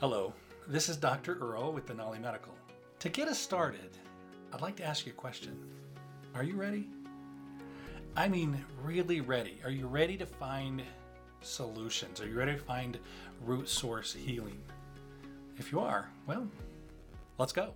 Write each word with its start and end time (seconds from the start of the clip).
Hello, 0.00 0.32
this 0.66 0.88
is 0.88 0.96
Dr. 0.96 1.36
Earl 1.42 1.74
with 1.74 1.84
Denali 1.84 2.18
Medical. 2.18 2.54
To 3.00 3.10
get 3.10 3.28
us 3.28 3.38
started, 3.38 3.98
I'd 4.50 4.62
like 4.62 4.74
to 4.76 4.82
ask 4.82 5.04
you 5.04 5.12
a 5.12 5.14
question. 5.14 5.54
Are 6.34 6.42
you 6.42 6.56
ready? 6.56 6.88
I 8.16 8.26
mean, 8.26 8.64
really 8.82 9.20
ready. 9.20 9.60
Are 9.62 9.70
you 9.70 9.86
ready 9.86 10.16
to 10.16 10.24
find 10.24 10.82
solutions? 11.42 12.18
Are 12.18 12.26
you 12.26 12.34
ready 12.34 12.52
to 12.52 12.58
find 12.58 12.98
root 13.44 13.68
source 13.68 14.14
healing? 14.14 14.62
If 15.58 15.70
you 15.70 15.80
are, 15.80 16.08
well, 16.26 16.48
let's 17.36 17.52
go. 17.52 17.74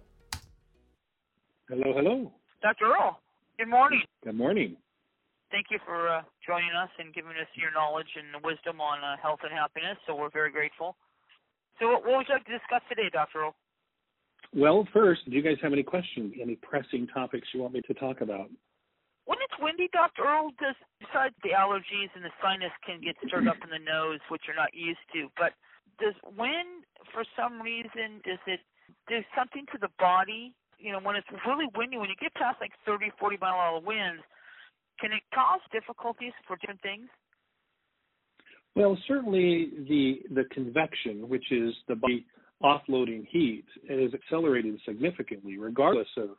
Hello, 1.68 1.92
hello. 1.94 2.32
Dr. 2.62 2.86
Earl, 2.86 3.20
good 3.58 3.68
morning. 3.68 4.00
Good 4.24 4.34
morning. 4.34 4.78
Thank 5.50 5.66
you 5.70 5.78
for 5.84 6.08
uh, 6.08 6.22
joining 6.46 6.70
us 6.70 6.88
and 6.98 7.12
giving 7.12 7.32
us 7.32 7.48
your 7.54 7.70
knowledge 7.72 8.16
and 8.16 8.42
wisdom 8.42 8.80
on 8.80 9.04
uh, 9.04 9.16
health 9.22 9.40
and 9.42 9.52
happiness. 9.52 9.98
So 10.06 10.16
we're 10.16 10.30
very 10.30 10.50
grateful. 10.50 10.96
So, 11.78 11.88
what, 11.88 12.06
what 12.06 12.16
would 12.18 12.28
you 12.28 12.34
like 12.34 12.46
to 12.46 12.52
discuss 12.52 12.82
today, 12.88 13.10
Dr. 13.12 13.50
Earl? 13.50 13.54
Well, 14.54 14.86
first, 14.92 15.24
do 15.26 15.34
you 15.34 15.42
guys 15.42 15.58
have 15.62 15.72
any 15.72 15.82
questions, 15.82 16.34
any 16.40 16.56
pressing 16.56 17.08
topics 17.08 17.48
you 17.52 17.60
want 17.62 17.74
me 17.74 17.82
to 17.82 17.94
talk 17.94 18.20
about? 18.20 18.48
When 19.26 19.38
it's 19.42 19.58
windy, 19.58 19.88
Dr. 19.92 20.22
Earl, 20.22 20.52
does 20.60 20.76
besides 21.00 21.34
the 21.42 21.56
allergies 21.56 22.12
and 22.14 22.22
the 22.22 22.30
sinus 22.42 22.70
can 22.84 23.00
get 23.00 23.16
stirred 23.26 23.48
up 23.48 23.56
in 23.64 23.70
the 23.70 23.80
nose, 23.82 24.20
which 24.28 24.42
you're 24.46 24.56
not 24.56 24.74
used 24.74 25.02
to, 25.14 25.32
but 25.36 25.56
does 25.98 26.14
wind, 26.36 26.84
for 27.10 27.24
some 27.34 27.60
reason, 27.60 28.20
does 28.22 28.38
it 28.46 28.60
do 29.08 29.24
something 29.34 29.64
to 29.72 29.78
the 29.80 29.88
body? 29.98 30.52
You 30.78 30.92
know, 30.92 31.00
when 31.00 31.16
it's 31.16 31.26
really 31.46 31.66
windy, 31.74 31.96
when 31.96 32.10
you 32.10 32.20
get 32.20 32.34
past 32.34 32.60
like 32.60 32.72
30, 32.84 33.10
40 33.18 33.38
mile 33.40 33.54
an 33.54 33.60
hour 33.60 33.80
winds, 33.80 34.22
can 35.00 35.10
it 35.10 35.22
cause 35.34 35.64
difficulties 35.72 36.36
for 36.46 36.56
different 36.60 36.82
things? 36.82 37.08
Well, 38.76 38.98
certainly 39.06 39.70
the 39.88 40.22
the 40.34 40.44
convection, 40.50 41.28
which 41.28 41.52
is 41.52 41.74
the 41.88 41.94
body 41.94 42.26
offloading 42.62 43.26
heat, 43.28 43.64
is 43.88 44.12
accelerated 44.14 44.80
significantly, 44.86 45.58
regardless 45.58 46.08
of 46.16 46.30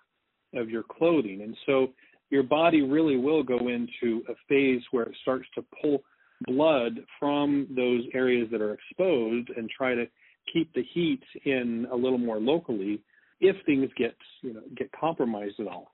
of 0.53 0.69
your 0.69 0.83
clothing, 0.83 1.41
and 1.41 1.55
so 1.65 1.93
your 2.29 2.43
body 2.43 2.81
really 2.81 3.17
will 3.17 3.43
go 3.43 3.67
into 3.69 4.23
a 4.29 4.33
phase 4.49 4.81
where 4.91 5.05
it 5.05 5.15
starts 5.21 5.47
to 5.55 5.63
pull 5.81 6.03
blood 6.47 6.99
from 7.19 7.67
those 7.75 8.01
areas 8.13 8.47
that 8.51 8.61
are 8.61 8.73
exposed 8.73 9.49
and 9.55 9.69
try 9.69 9.95
to 9.95 10.05
keep 10.51 10.73
the 10.73 10.83
heat 10.93 11.23
in 11.45 11.87
a 11.91 11.95
little 11.95 12.17
more 12.17 12.39
locally 12.39 13.01
if 13.39 13.55
things 13.65 13.89
get 13.97 14.15
you 14.41 14.53
know 14.53 14.61
get 14.75 14.91
compromised 14.91 15.59
at 15.59 15.67
all. 15.67 15.91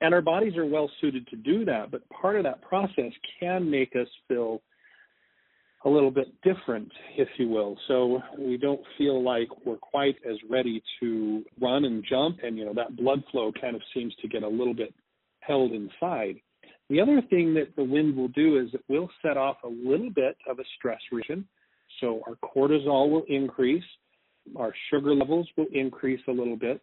And 0.00 0.14
our 0.14 0.22
bodies 0.22 0.56
are 0.56 0.66
well 0.66 0.90
suited 1.00 1.26
to 1.28 1.36
do 1.36 1.64
that, 1.66 1.90
but 1.90 2.08
part 2.08 2.36
of 2.36 2.44
that 2.44 2.62
process 2.62 3.12
can 3.38 3.70
make 3.70 3.94
us 3.96 4.08
feel 4.28 4.62
a 5.84 5.88
little 5.88 6.10
bit 6.10 6.28
different, 6.42 6.90
if 7.16 7.28
you 7.38 7.48
will. 7.48 7.76
So 7.88 8.20
we 8.38 8.56
don't 8.56 8.80
feel 8.96 9.22
like 9.22 9.48
we're 9.66 9.76
quite 9.76 10.16
as 10.28 10.36
ready 10.48 10.82
to 11.00 11.44
run 11.60 11.84
and 11.84 12.04
jump, 12.08 12.38
and 12.42 12.56
you 12.56 12.64
know 12.64 12.74
that 12.74 12.96
blood 12.96 13.22
flow 13.30 13.52
kind 13.60 13.76
of 13.76 13.82
seems 13.92 14.14
to 14.22 14.28
get 14.28 14.42
a 14.42 14.48
little 14.48 14.74
bit 14.74 14.94
held 15.40 15.72
inside. 15.72 16.36
The 16.88 17.00
other 17.00 17.22
thing 17.28 17.54
that 17.54 17.76
the 17.76 17.84
wind 17.84 18.16
will 18.16 18.28
do 18.28 18.58
is 18.58 18.68
it 18.72 18.84
will 18.88 19.10
set 19.22 19.36
off 19.36 19.56
a 19.64 19.68
little 19.68 20.10
bit 20.10 20.36
of 20.48 20.58
a 20.58 20.64
stress 20.76 21.00
region. 21.12 21.46
So 22.00 22.22
our 22.26 22.34
cortisol 22.36 23.10
will 23.10 23.24
increase, 23.28 23.84
our 24.56 24.72
sugar 24.90 25.14
levels 25.14 25.48
will 25.56 25.66
increase 25.72 26.20
a 26.28 26.32
little 26.32 26.56
bit, 26.56 26.80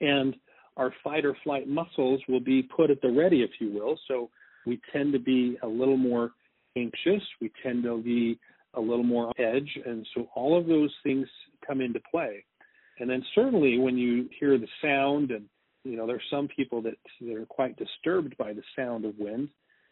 and 0.00 0.34
our 0.76 0.94
fight 1.04 1.24
or 1.24 1.36
flight 1.44 1.68
muscles 1.68 2.20
will 2.28 2.40
be 2.40 2.62
put 2.62 2.90
at 2.90 3.00
the 3.02 3.10
ready, 3.10 3.42
if 3.42 3.50
you 3.58 3.70
will. 3.70 3.98
So 4.08 4.30
we 4.66 4.80
tend 4.92 5.12
to 5.12 5.18
be 5.18 5.58
a 5.62 5.66
little 5.66 5.96
more 5.96 6.32
anxious, 6.76 7.22
we 7.40 7.50
tend 7.62 7.82
to 7.84 8.02
be 8.02 8.38
a 8.74 8.80
little 8.80 9.04
more 9.04 9.26
on 9.26 9.34
edge, 9.38 9.78
and 9.84 10.06
so 10.14 10.28
all 10.34 10.58
of 10.58 10.66
those 10.66 10.92
things 11.02 11.26
come 11.66 11.80
into 11.80 12.00
play. 12.10 12.44
And 12.98 13.08
then 13.08 13.24
certainly 13.34 13.78
when 13.78 13.96
you 13.96 14.28
hear 14.38 14.58
the 14.58 14.68
sound, 14.80 15.30
and 15.30 15.44
you 15.84 15.96
know 15.96 16.06
there's 16.06 16.22
some 16.30 16.48
people 16.48 16.82
that 16.82 16.94
that 17.20 17.36
are 17.36 17.46
quite 17.46 17.76
disturbed 17.76 18.36
by 18.38 18.52
the 18.52 18.62
sound 18.76 19.04
of 19.04 19.18
wind, 19.18 19.48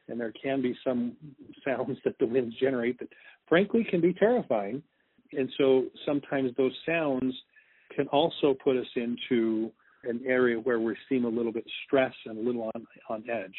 and 0.09 0.19
there 0.19 0.33
can 0.43 0.63
be 0.63 0.77
some 0.85 1.17
sounds 1.65 1.99
that 2.05 2.19
the 2.19 2.27
winds 2.27 2.55
generate 2.61 2.99
that 3.01 3.09
frankly 3.49 3.85
can 3.89 4.01
be 4.01 4.15
terrifying. 4.15 4.83
And 5.33 5.51
so 5.59 5.87
sometimes 6.07 6.51
those 6.57 6.77
sounds 6.87 7.35
can 7.95 8.09
also 8.09 8.55
put 8.65 8.77
us 8.77 8.87
into 8.97 9.71
an 10.05 10.21
area 10.27 10.59
where 10.59 10.81
we 10.81 10.97
seem 11.09 11.25
a 11.25 11.29
little 11.29 11.53
bit 11.53 11.65
stressed 11.85 12.17
and 12.27 12.39
a 12.39 12.41
little 12.41 12.71
on, 12.75 12.87
on 13.09 13.25
edge. 13.31 13.55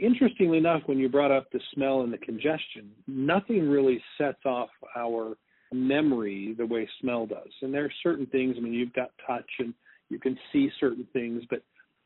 Interestingly 0.00 0.58
enough, 0.58 0.82
when 0.86 0.98
you 0.98 1.08
brought 1.08 1.30
up 1.30 1.50
the 1.52 1.60
smell 1.72 2.00
and 2.00 2.12
the 2.12 2.18
congestion, 2.18 2.90
nothing 3.06 3.68
really 3.68 4.02
sets 4.18 4.44
off 4.44 4.70
our 4.96 5.36
memory 5.72 6.54
the 6.58 6.66
way 6.66 6.88
smell 7.00 7.26
does. 7.26 7.50
And 7.62 7.72
there 7.72 7.84
are 7.84 7.92
certain 8.02 8.26
things, 8.26 8.56
I 8.56 8.60
mean, 8.60 8.72
you've 8.72 8.92
got 8.92 9.10
touch 9.26 9.48
and 9.58 9.72
you 10.10 10.18
can 10.18 10.38
see 10.52 10.70
certain 10.80 11.06
things, 11.12 11.42
but 11.48 11.62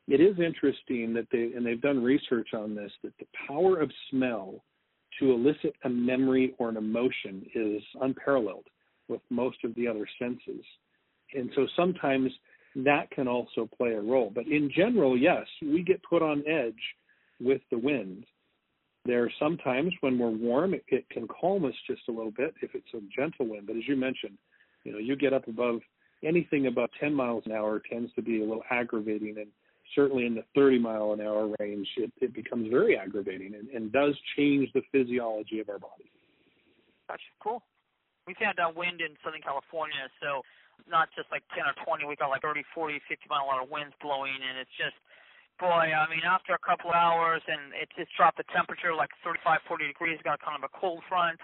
it 0.07 0.21
is 0.21 0.39
interesting 0.39 1.13
that 1.13 1.27
they, 1.31 1.51
and 1.55 1.65
they've 1.65 1.81
done 1.81 2.03
research 2.03 2.49
on 2.53 2.75
this, 2.75 2.91
that 3.03 3.13
the 3.19 3.27
power 3.47 3.79
of 3.79 3.91
smell 4.09 4.63
to 5.19 5.31
elicit 5.31 5.75
a 5.83 5.89
memory 5.89 6.55
or 6.57 6.69
an 6.69 6.77
emotion 6.77 7.45
is 7.53 7.81
unparalleled 8.01 8.67
with 9.07 9.21
most 9.29 9.57
of 9.63 9.73
the 9.75 9.87
other 9.87 10.07
senses. 10.19 10.63
And 11.33 11.49
so 11.55 11.67
sometimes 11.75 12.31
that 12.75 13.09
can 13.11 13.27
also 13.27 13.69
play 13.77 13.93
a 13.93 14.01
role. 14.01 14.31
But 14.33 14.47
in 14.47 14.71
general, 14.75 15.17
yes, 15.17 15.45
we 15.61 15.83
get 15.83 16.01
put 16.03 16.21
on 16.21 16.43
edge 16.47 16.73
with 17.39 17.61
the 17.71 17.77
wind. 17.77 18.25
There 19.05 19.23
are 19.23 19.31
some 19.39 19.57
times 19.57 19.93
when 20.01 20.19
we're 20.19 20.29
warm, 20.29 20.73
it, 20.73 20.83
it 20.87 21.09
can 21.09 21.27
calm 21.27 21.65
us 21.65 21.73
just 21.87 22.01
a 22.09 22.11
little 22.11 22.31
bit 22.31 22.53
if 22.61 22.71
it's 22.73 22.93
a 22.93 22.99
gentle 23.15 23.47
wind. 23.47 23.67
But 23.67 23.77
as 23.77 23.87
you 23.87 23.95
mentioned, 23.95 24.37
you 24.83 24.91
know, 24.91 24.97
you 24.99 25.15
get 25.15 25.33
up 25.33 25.47
above 25.47 25.79
anything 26.23 26.67
above 26.67 26.89
10 26.99 27.13
miles 27.13 27.43
an 27.45 27.53
hour 27.53 27.81
tends 27.91 28.13
to 28.13 28.21
be 28.21 28.41
a 28.41 28.45
little 28.45 28.63
aggravating, 28.69 29.35
and 29.37 29.47
certainly 29.95 30.25
in 30.25 30.35
the 30.35 30.43
30 30.55 30.79
mile 30.79 31.13
an 31.13 31.21
hour 31.21 31.49
range, 31.59 31.87
it, 31.97 32.11
it 32.21 32.33
becomes 32.33 32.69
very 32.69 32.97
aggravating 32.97 33.55
and, 33.55 33.69
and 33.69 33.91
does 33.91 34.15
change 34.35 34.69
the 34.73 34.81
physiology 34.91 35.59
of 35.59 35.69
our 35.69 35.79
body. 35.79 36.11
Gotcha. 37.07 37.23
Cool. 37.41 37.63
We've 38.27 38.37
had 38.37 38.59
uh, 38.59 38.69
wind 38.75 39.01
in 39.01 39.17
Southern 39.23 39.41
California, 39.41 40.05
so 40.21 40.45
not 40.85 41.09
just 41.17 41.25
like 41.31 41.41
10 41.57 41.65
or 41.65 41.73
20. 41.81 42.05
We 42.05 42.15
got 42.15 42.29
like 42.29 42.45
30, 42.45 42.61
40, 42.75 43.01
50 43.09 43.25
mile 43.25 43.49
an 43.49 43.57
hour 43.57 43.65
winds 43.65 43.95
blowing, 43.97 44.37
and 44.37 44.61
it's 44.61 44.75
just, 44.77 44.95
boy, 45.59 45.91
I 45.91 46.07
mean, 46.09 46.23
after 46.23 46.55
a 46.55 46.63
couple 46.63 46.91
hours, 46.91 47.43
and 47.45 47.75
it 47.75 47.91
just 47.95 48.15
dropped 48.15 48.39
the 48.39 48.47
temperature 48.55 48.95
like 48.95 49.11
35, 49.23 49.59
40 49.67 49.87
degrees. 49.87 50.17
Got 50.23 50.39
kind 50.39 50.55
of 50.55 50.63
a 50.63 50.71
cold 50.71 51.03
front, 51.07 51.39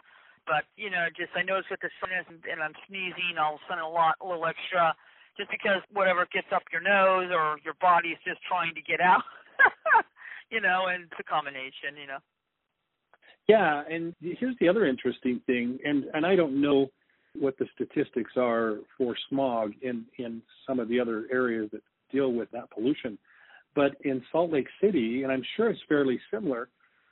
but 0.48 0.66
you 0.80 0.90
know, 0.90 1.12
just 1.14 1.36
I 1.36 1.44
noticed 1.44 1.70
with 1.70 1.84
the 1.84 1.92
sinus 2.00 2.26
and, 2.32 2.40
and 2.48 2.64
I'm 2.64 2.74
sneezing 2.88 3.38
all 3.38 3.60
of 3.60 3.62
a 3.62 3.64
sudden 3.68 3.84
a 3.84 3.90
lot, 3.90 4.16
a 4.24 4.26
little 4.26 4.48
extra, 4.48 4.96
just 5.38 5.52
because 5.52 5.84
whatever 5.92 6.26
gets 6.32 6.50
up 6.56 6.64
your 6.72 6.82
nose 6.82 7.30
or 7.30 7.60
your 7.62 7.76
body 7.84 8.16
is 8.16 8.22
just 8.24 8.40
trying 8.48 8.74
to 8.74 8.82
get 8.82 9.04
out. 9.04 9.24
you 10.52 10.62
know, 10.62 10.88
and 10.88 11.12
it's 11.12 11.20
a 11.20 11.28
combination, 11.28 12.00
you 12.00 12.08
know. 12.08 12.24
Yeah, 13.48 13.84
and 13.90 14.16
here's 14.22 14.56
the 14.60 14.70
other 14.70 14.88
interesting 14.88 15.42
thing, 15.46 15.78
and 15.86 16.06
and 16.14 16.26
I 16.26 16.36
don't 16.36 16.62
know 16.62 16.90
what 17.38 17.58
the 17.58 17.68
statistics 17.76 18.32
are 18.38 18.78
for 18.98 19.16
smog 19.30 19.74
in 19.82 20.06
in 20.18 20.42
some 20.66 20.80
of 20.80 20.88
the 20.88 21.00
other 21.00 21.28
areas 21.32 21.70
that 21.74 21.82
deal 22.12 22.32
with 22.32 22.50
that 22.52 22.72
pollution. 22.72 23.18
But 23.76 23.96
in 24.04 24.24
Salt 24.32 24.52
Lake 24.52 24.68
City, 24.82 25.24
and 25.24 25.32
I'm 25.32 25.44
sure 25.56 25.70
it's 25.70 25.80
fairly 25.88 26.20
similar, 26.32 26.70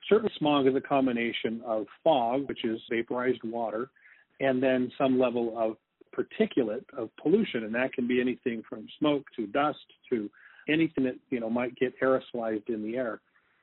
certain 0.10 0.30
smog 0.38 0.68
is 0.68 0.76
a 0.76 0.82
combination 0.82 1.62
of 1.66 1.86
fog, 2.04 2.48
which 2.48 2.64
is 2.64 2.80
vaporized 2.90 3.44
water, 3.44 3.90
and 4.40 4.64
then 4.64 4.92
some 4.98 5.20
level 5.20 5.54
of 5.58 5.76
particulate 6.16 6.86
of 6.98 7.10
pollution, 7.22 7.64
and 7.64 7.76
that 7.76 7.94
can 7.94 8.08
be 8.08 8.22
anything 8.22 8.64
from 8.70 8.88
smoke 9.00 9.26
to 9.36 9.48
dust 9.48 9.80
to 10.10 10.30
anything 10.70 11.04
that 11.04 11.16
you 11.30 11.40
know 11.40 11.50
might 11.50 11.76
get 11.76 11.94
aerosolized 12.02 12.70
in 12.70 12.84
the 12.84 12.96
air. 12.96 13.20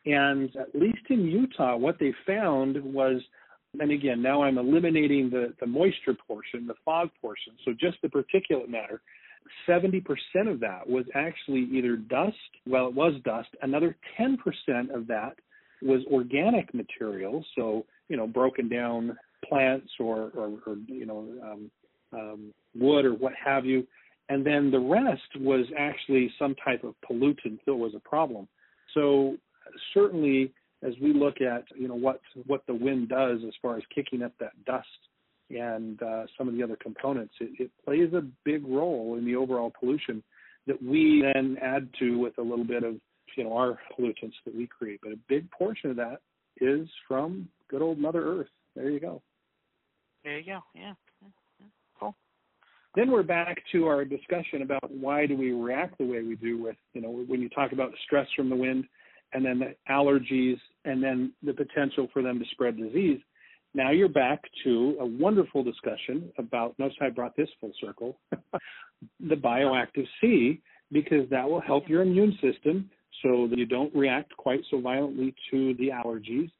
And 0.06 0.54
at 0.56 0.74
least 0.74 1.02
in 1.08 1.26
Utah, 1.26 1.76
what 1.76 1.98
they 1.98 2.12
found 2.26 2.82
was 2.82 3.20
and 3.78 3.92
again, 3.92 4.20
now 4.20 4.42
I'm 4.42 4.58
eliminating 4.58 5.30
the, 5.30 5.54
the 5.60 5.66
moisture 5.66 6.16
portion, 6.26 6.66
the 6.66 6.74
fog 6.84 7.10
portion. 7.20 7.52
So 7.64 7.72
just 7.72 7.98
the 8.02 8.08
particulate 8.08 8.68
matter, 8.68 9.00
70% 9.68 10.02
of 10.46 10.60
that 10.60 10.88
was 10.88 11.04
actually 11.14 11.68
either 11.72 11.96
dust, 11.96 12.36
well, 12.66 12.88
it 12.88 12.94
was 12.94 13.14
dust. 13.24 13.48
Another 13.62 13.96
10% 14.18 14.36
of 14.94 15.06
that 15.08 15.36
was 15.82 16.02
organic 16.10 16.72
material. 16.74 17.44
So, 17.56 17.86
you 18.08 18.16
know, 18.16 18.26
broken 18.26 18.68
down 18.68 19.16
plants 19.48 19.90
or, 19.98 20.30
or, 20.34 20.58
or 20.66 20.76
you 20.86 21.06
know, 21.06 21.26
um, 21.42 21.70
um, 22.12 22.54
wood 22.74 23.04
or 23.04 23.14
what 23.14 23.32
have 23.42 23.64
you. 23.64 23.86
And 24.28 24.46
then 24.46 24.70
the 24.70 24.78
rest 24.78 25.22
was 25.40 25.66
actually 25.76 26.32
some 26.38 26.54
type 26.64 26.84
of 26.84 26.94
pollutant 27.08 27.58
that 27.66 27.74
was 27.74 27.92
a 27.96 28.00
problem. 28.00 28.46
So 28.94 29.36
certainly 29.94 30.52
as 30.82 30.94
we 31.00 31.12
look 31.12 31.40
at 31.40 31.64
you 31.76 31.88
know 31.88 31.94
what 31.94 32.20
what 32.46 32.66
the 32.66 32.74
wind 32.74 33.08
does 33.08 33.40
as 33.46 33.52
far 33.60 33.76
as 33.76 33.82
kicking 33.94 34.22
up 34.22 34.32
that 34.40 34.52
dust 34.64 34.86
and 35.50 36.02
uh, 36.02 36.24
some 36.38 36.48
of 36.48 36.54
the 36.54 36.62
other 36.62 36.76
components, 36.76 37.34
it, 37.40 37.50
it 37.58 37.70
plays 37.84 38.12
a 38.14 38.22
big 38.44 38.66
role 38.66 39.16
in 39.18 39.24
the 39.24 39.36
overall 39.36 39.72
pollution 39.78 40.22
that 40.66 40.82
we 40.82 41.24
then 41.34 41.56
add 41.62 41.88
to 41.98 42.18
with 42.18 42.38
a 42.38 42.42
little 42.42 42.64
bit 42.64 42.84
of 42.84 42.96
you 43.36 43.44
know 43.44 43.56
our 43.56 43.78
pollutants 43.92 44.34
that 44.44 44.54
we 44.54 44.66
create. 44.66 45.00
But 45.02 45.12
a 45.12 45.18
big 45.28 45.50
portion 45.50 45.90
of 45.90 45.96
that 45.96 46.20
is 46.60 46.88
from 47.08 47.48
good 47.68 47.82
old 47.82 47.98
Mother 47.98 48.40
Earth. 48.40 48.48
There 48.76 48.90
you 48.90 49.00
go. 49.00 49.22
There 50.24 50.38
you 50.38 50.44
go. 50.44 50.60
Yeah. 50.74 50.92
yeah. 51.60 51.66
Cool. 51.98 52.14
then 52.94 53.10
we're 53.10 53.22
back 53.22 53.62
to 53.72 53.86
our 53.86 54.04
discussion 54.04 54.62
about 54.62 54.90
why 54.90 55.26
do 55.26 55.36
we 55.36 55.52
react 55.52 55.98
the 55.98 56.04
way 56.04 56.22
we 56.22 56.36
do 56.36 56.62
with, 56.62 56.76
you 56.92 57.00
know, 57.00 57.10
when 57.10 57.40
you 57.40 57.48
talk 57.48 57.72
about 57.72 57.90
stress 58.04 58.26
from 58.36 58.50
the 58.50 58.56
wind 58.56 58.84
and 59.32 59.44
then 59.44 59.58
the 59.58 59.74
allergies 59.90 60.58
and 60.84 61.02
then 61.02 61.32
the 61.42 61.52
potential 61.52 62.08
for 62.12 62.22
them 62.22 62.38
to 62.38 62.44
spread 62.52 62.76
disease. 62.76 63.20
Now 63.74 63.90
you're 63.90 64.08
back 64.08 64.42
to 64.64 64.96
a 65.00 65.06
wonderful 65.06 65.62
discussion 65.62 66.32
about, 66.38 66.78
notice 66.78 66.96
I 67.00 67.10
brought 67.10 67.36
this 67.36 67.48
full 67.60 67.72
circle, 67.80 68.18
the 69.20 69.36
bioactive 69.36 70.06
C, 70.20 70.60
because 70.90 71.28
that 71.30 71.48
will 71.48 71.60
help 71.60 71.88
your 71.88 72.02
immune 72.02 72.36
system 72.42 72.90
so 73.22 73.46
that 73.48 73.58
you 73.58 73.66
don't 73.66 73.94
react 73.94 74.36
quite 74.36 74.60
so 74.70 74.80
violently 74.80 75.34
to 75.50 75.74
the 75.74 75.88
allergies. 75.88 76.50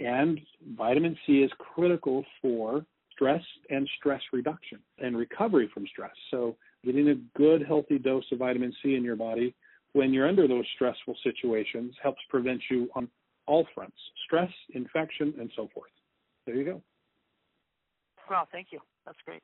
And 0.00 0.40
vitamin 0.76 1.16
C 1.26 1.42
is 1.42 1.50
critical 1.58 2.24
for 2.40 2.84
stress 3.12 3.42
and 3.70 3.88
stress 3.98 4.20
reduction 4.32 4.78
and 4.98 5.16
recovery 5.16 5.70
from 5.72 5.86
stress. 5.86 6.12
So, 6.30 6.56
getting 6.84 7.08
a 7.08 7.14
good, 7.36 7.66
healthy 7.66 7.98
dose 7.98 8.24
of 8.30 8.38
vitamin 8.38 8.72
C 8.82 8.94
in 8.94 9.02
your 9.02 9.16
body 9.16 9.54
when 9.92 10.12
you're 10.12 10.28
under 10.28 10.46
those 10.46 10.64
stressful 10.74 11.16
situations 11.24 11.94
helps 12.02 12.20
prevent 12.28 12.60
you 12.70 12.88
on 12.94 13.08
all 13.46 13.66
fronts 13.74 13.96
stress, 14.26 14.50
infection, 14.74 15.32
and 15.38 15.50
so 15.56 15.68
forth. 15.72 15.90
There 16.46 16.54
you 16.54 16.64
go. 16.64 16.80
Wow, 18.30 18.48
thank 18.50 18.68
you. 18.70 18.80
That's 19.04 19.18
great. 19.24 19.42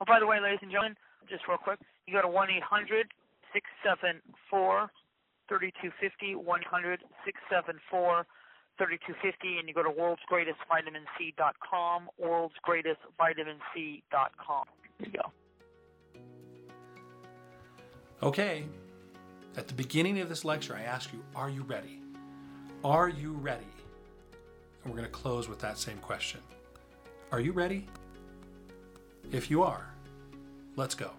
Oh, 0.00 0.06
by 0.06 0.20
the 0.20 0.26
way, 0.26 0.40
ladies 0.40 0.60
and 0.62 0.70
gentlemen, 0.70 0.96
just 1.28 1.46
real 1.48 1.58
quick, 1.58 1.80
you 2.06 2.14
go 2.14 2.22
to 2.22 2.28
1 2.28 2.50
800 2.50 3.12
674 3.52 4.88
3250, 5.48 6.36
1 6.36 6.60
800 6.60 7.00
674 7.24 8.24
3250, 8.78 9.58
and 9.58 9.68
you 9.68 9.74
go 9.74 9.82
to 9.82 9.90
worldsgreatestvitaminc.com, 9.90 12.08
worldsgreatestvitaminc.com. 12.22 14.64
There 14.98 15.08
you 15.08 15.12
go. 15.12 15.32
Okay. 18.22 18.64
At 19.56 19.68
the 19.68 19.74
beginning 19.74 20.18
of 20.20 20.28
this 20.28 20.44
lecture, 20.44 20.74
I 20.74 20.82
asked 20.82 21.12
you, 21.12 21.22
Are 21.36 21.48
you 21.48 21.62
ready? 21.62 22.00
Are 22.82 23.08
you 23.08 23.34
ready? 23.34 23.68
And 24.84 24.92
we're 24.92 24.98
going 24.98 25.10
to 25.10 25.18
close 25.18 25.48
with 25.48 25.58
that 25.60 25.78
same 25.78 25.98
question 25.98 26.40
Are 27.32 27.40
you 27.40 27.52
ready? 27.52 27.86
If 29.32 29.50
you 29.50 29.62
are, 29.62 29.88
let's 30.76 30.94
go. 30.94 31.10